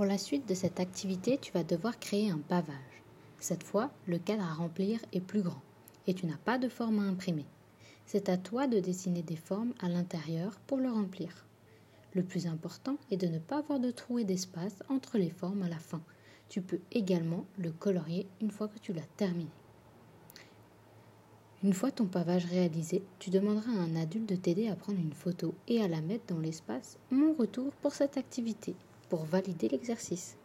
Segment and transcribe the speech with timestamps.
[0.00, 3.02] Pour la suite de cette activité, tu vas devoir créer un pavage.
[3.38, 5.60] Cette fois, le cadre à remplir est plus grand
[6.06, 7.44] et tu n'as pas de forme à imprimer.
[8.06, 11.44] C'est à toi de dessiner des formes à l'intérieur pour le remplir.
[12.14, 15.64] Le plus important est de ne pas avoir de trou et d'espace entre les formes
[15.64, 16.00] à la fin.
[16.48, 19.50] Tu peux également le colorier une fois que tu l'as terminé.
[21.62, 25.12] Une fois ton pavage réalisé, tu demanderas à un adulte de t'aider à prendre une
[25.12, 28.74] photo et à la mettre dans l'espace Mon retour pour cette activité
[29.10, 30.36] pour valider l'exercice.